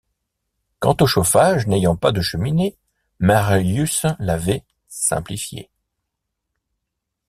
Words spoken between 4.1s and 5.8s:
l’avait «simplifié».